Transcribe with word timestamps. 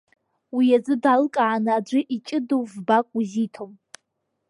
Уи 0.55 0.65
азы 0.77 0.95
далкааны 1.03 1.71
аӡәы 1.77 1.99
иҷыдоу 2.15 2.63
вбак 2.73 3.07
узиҭом. 3.17 3.71